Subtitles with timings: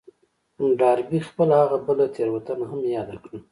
[0.79, 3.39] ډاربي خپله هغه بله تېروتنه هم ياده کړه.